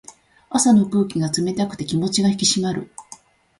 [0.49, 2.89] 朝の空気が冷たくて気持ちが引き締まる。